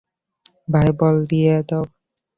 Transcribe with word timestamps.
ভাই, 0.67 0.89
বল 0.99 1.15
দিয়ে 1.31 1.53
দাও। 1.69 1.83